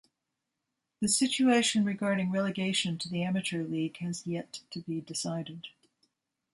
[0.99, 5.67] The situation regarding relegation to the Amateur League has yet to be decided.